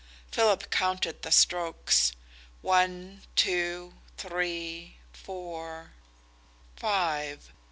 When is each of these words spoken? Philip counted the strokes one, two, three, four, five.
Philip 0.31 0.71
counted 0.71 1.21
the 1.21 1.31
strokes 1.31 2.13
one, 2.63 3.21
two, 3.35 3.93
three, 4.17 4.97
four, 5.13 5.91
five. 6.75 7.53